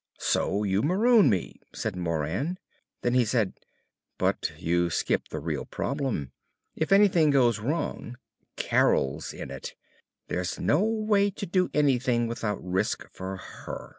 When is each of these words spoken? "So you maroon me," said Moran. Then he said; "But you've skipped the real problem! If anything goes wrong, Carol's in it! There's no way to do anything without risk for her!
"So 0.17 0.63
you 0.63 0.81
maroon 0.81 1.29
me," 1.29 1.61
said 1.75 1.95
Moran. 1.95 2.57
Then 3.03 3.13
he 3.13 3.23
said; 3.23 3.53
"But 4.17 4.51
you've 4.57 4.95
skipped 4.95 5.29
the 5.29 5.37
real 5.39 5.63
problem! 5.65 6.31
If 6.75 6.91
anything 6.91 7.29
goes 7.29 7.59
wrong, 7.59 8.17
Carol's 8.55 9.31
in 9.31 9.51
it! 9.51 9.75
There's 10.27 10.59
no 10.59 10.81
way 10.83 11.29
to 11.29 11.45
do 11.45 11.69
anything 11.75 12.25
without 12.25 12.57
risk 12.67 13.07
for 13.13 13.37
her! 13.37 13.89